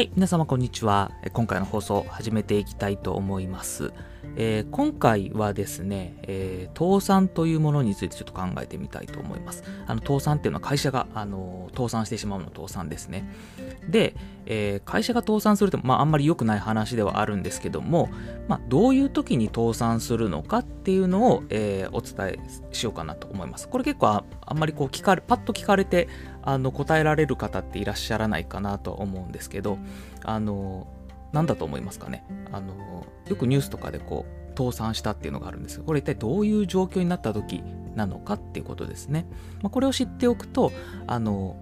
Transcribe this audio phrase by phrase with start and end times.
[0.00, 1.10] はい、皆様こんにちは。
[1.34, 3.92] 今回の放送始めていきたいと思います。
[4.34, 9.62] えー、今回はですね、えー、倒産というものについてちょっと考えてみたいと思います。
[9.86, 13.30] あの倒産っていうのは会社が、あの倒産してしまうの倒産ですね。
[13.90, 14.14] で、
[14.46, 18.08] えー、会社が倒産すると、まあ、あんまり良くない話ではあるんですけども、
[18.48, 22.38] まあ、どういう時に倒産するのかっていうのを、えお伝え
[22.72, 23.68] しようかなと思います。
[23.68, 26.08] これ結構ああんまりこう聞かれ、パッと聞かれて
[26.42, 29.78] あの答えられる方っていらっしゃらないかなと思うんですけど、
[30.24, 30.86] あの
[31.32, 32.24] 何だと思いますかね？
[32.52, 37.62] あのよくニュースとかでこう倒産したっていうのがあるんですがこれ一体どういう状況になった時
[37.94, 39.26] なのかっていうことですね、
[39.62, 40.72] まあ、これを知っておくと
[41.06, 41.56] あの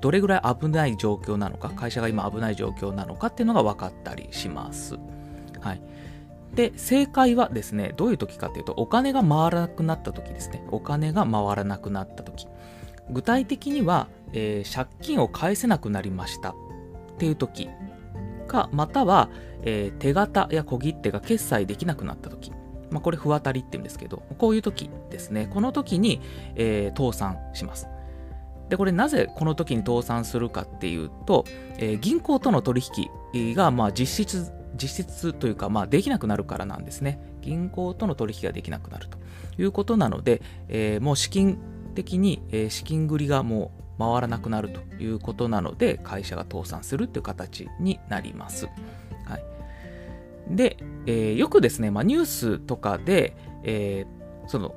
[0.00, 4.98] どれぐらい危ない状況なのか会社が今危ない状況なのかっていうのが分かったりします、
[5.60, 5.82] はい、
[6.54, 12.46] で正解はですねどういう時かっていうとお金が回らなくなった時ですねお金が回らなくなった時
[13.10, 16.54] 具体的には、えー、借金を返せなくなりましたっ
[17.18, 17.68] ていう時
[18.54, 19.28] か、または、
[19.62, 22.52] えー、手形や小切手が決済できなくなった時。
[22.90, 25.48] まあ、これ、不当たりって言うんですけど、こういう時ですね。
[25.52, 26.20] この時に、
[26.54, 27.88] えー、倒産します。
[28.74, 31.44] で、これなぜこの時に倒産するかっていうと、
[31.78, 32.82] えー、銀行との取
[33.32, 37.20] 引が、まあ、実質、実質というか、まあ、できなくなるからなんですね。
[37.40, 39.16] 銀行との取引ができなくなると
[39.62, 41.58] いうことなので、えー、もう資金
[41.94, 48.66] 的に、えー、資金繰りがもう回らなくなるということなので会社が倒産するという形になります。
[49.26, 49.44] はい、
[50.50, 54.04] で、えー、よくですね、まあ、ニュースとかで、え、
[54.48, 54.74] その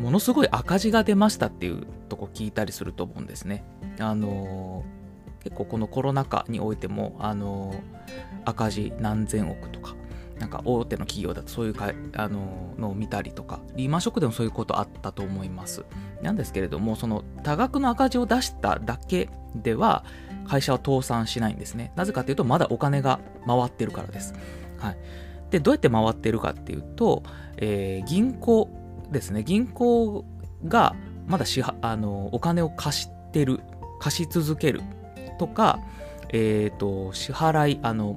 [0.00, 3.64] ものすごい赤字が出ましたっていうとこ聞いたりすると思うんですね。
[3.98, 4.84] あの、
[5.44, 7.74] 結構このコロナ禍においても、あの
[8.44, 9.94] 赤字何千億とか
[10.38, 15.84] なんか大手の企業だとそういうかあののを見たりとか、リーマンショックでもそういうことあったと思います。
[16.22, 20.04] なんですけれども、その多額の赤字を出しただけでは、
[20.46, 21.92] 会社は倒産しないんですね。
[21.94, 24.34] なぜかというと、まだお金が回ってるからです。
[24.78, 24.98] はい。
[25.50, 27.22] で、どうやって回ってるかっていうと、
[27.56, 28.68] えー、銀行
[29.10, 29.42] ですね。
[29.42, 30.24] 銀行
[30.66, 30.94] が
[31.26, 33.60] まだしあのお金を貸してる、
[34.00, 34.82] 貸し続ける
[35.38, 35.80] とか、
[36.32, 38.16] えっ、ー、と、支払い、あの、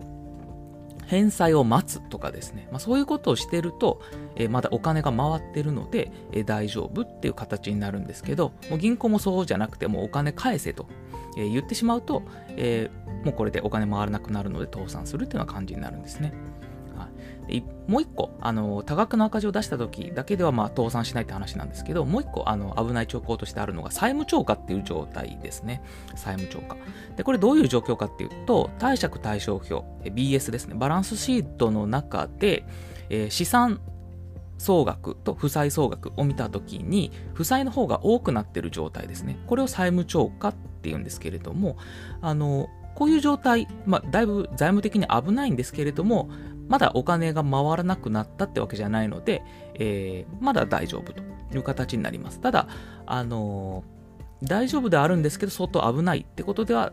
[1.06, 4.02] 返済を待つとかですね、まあ、そういうことをしてると、
[4.36, 10.88] えー、まだお金が回ってるので、えー、大丈夫っていう形になるんですけど、もう銀行もそうじゃなくて、もうお金返せと、
[11.38, 12.90] えー、言ってしまうと、え
[13.24, 16.34] もうこれでお金回らなくなるので倒産するっていうような感じになるんですね。
[17.88, 25.82] もう一個、あの、多額の赤字を出した時だけでは、まあ、倒産しないって話なんですけど、もう一個、あの、危ない兆候としてあるのが、債務超過っていう状態ですね。
[26.16, 26.78] 債務超過。
[27.16, 29.76] で、これどういう状況かっていうと、貸借対照表、
[30.10, 30.76] BS ですね。
[30.76, 32.66] バランスシートの中で、
[33.10, 33.82] えー、資産
[34.58, 39.38] 総額と負債総額を見たときに、負債の方が多くなってる状態ですね。
[39.48, 41.78] これを債務超過っていうんですけれども、
[42.22, 46.30] あの、こういう状態、まあ、だいぶ財務的に危ないんですけれども、
[46.68, 49.44] まだお金が回らなくなったってわけじゃないので、
[49.76, 51.22] えー、まだ大丈夫と
[51.54, 52.40] いう形になります。
[52.40, 52.68] ただ、
[53.06, 56.92] あのー、大丈夫であるんですけど、相当危ないってことでは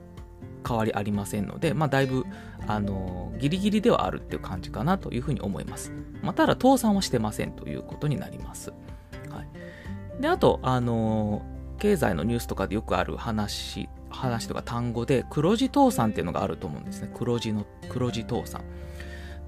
[0.67, 2.25] 変わりありませんので、まあ、だいぶ、
[2.67, 5.93] あのー、ギリギリではあるっていう感じかなというふうに思います。
[6.23, 8.71] まあ、ただ、倒産はしてませんということになります。
[9.31, 9.43] は
[10.19, 11.43] い、で、あと、あの
[11.79, 17.11] 経済のニュースとかでよくある話話とか単語で黒字倒産っていうのがあると思うんですね。
[17.15, 18.63] 黒字の、黒字倒産。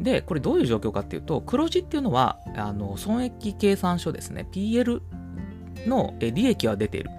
[0.01, 5.03] で、これどういう状況かっていうと、黒字っていうのは、あの損益計算書ですね、PL
[5.87, 7.11] の利益は出ている。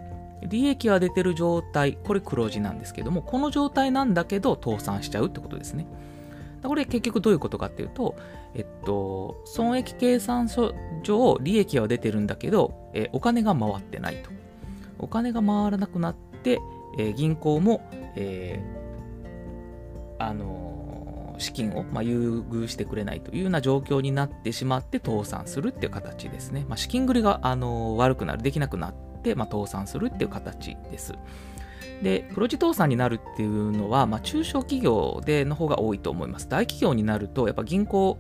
[0.50, 5.88] 利益は出てる状態、これ黒字なんですけども、この状態なんだけど倒産しちゃうってことですね。
[6.64, 8.16] これ結局どういうことかっていうと、
[8.54, 10.74] えっと、損益計算書
[11.04, 14.30] 上利益は出てるんだけど、えお金が回ってないと。
[15.00, 16.60] お金が回らなくなって、
[16.98, 17.82] え銀行も、
[18.16, 20.83] えー、あの
[21.44, 26.66] 資金を、まあ、優遇してくれないというような状況になってしまって倒産するっていう形ですね。
[26.68, 31.14] まあ、資金繰りがあの悪くなる、できなくなって、まあ、倒産するっていう形です。
[32.02, 36.50] で、黒字倒産になるっていうのは、まあ、中小企業での方が多いと思います。
[36.50, 38.20] 大企業になると、やっぱ銀行、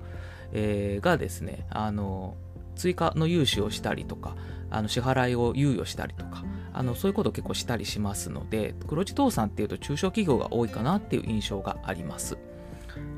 [0.52, 2.38] えー、がですね、あの
[2.76, 4.36] 追加の融資をしたりとか、
[4.70, 6.44] あの支払いを猶予したりとか、
[6.74, 12.38] あのそういうことを結構したりしますので、黒字倒産っていうと中小企業が多いかなっていう印象があります。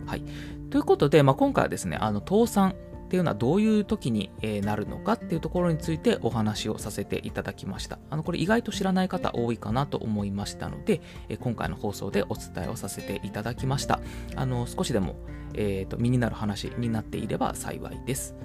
[0.06, 0.24] はい。
[0.70, 2.76] ということで、まあ、今回はですね、あの、倒産
[3.06, 4.32] っていうのはどういう時に、
[4.64, 8.00] なるのかっていうところについてお話をさせていただきました。
[8.10, 11.02] あの、これ意外と知らない方多いかなと思いましたので、
[11.40, 14.00] 今回の放送でお伝えをさせていただきました。
[14.36, 15.16] あの、少しでも、
[15.54, 18.36] えっ、ー、と、身になる話になっていれば幸いです。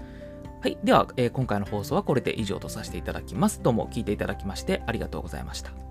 [0.61, 0.79] はい。
[0.85, 3.63] では、えー、今回の放送はこれで以上とさせていただきます。
[3.63, 5.90] どうも聞いていただきましてありがとうございました。